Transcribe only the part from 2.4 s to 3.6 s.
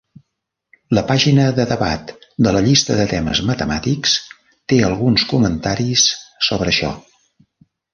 de la llista de temes